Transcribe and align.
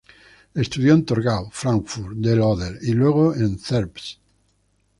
Estudió 0.55 0.95
en 0.95 1.03
Torgau, 1.05 1.51
Fráncfort 1.51 2.15
del 2.15 2.41
Oder, 2.41 2.79
y 2.81 2.93
luego 2.93 3.35
en 3.35 3.59
Zerbst. 3.59 4.17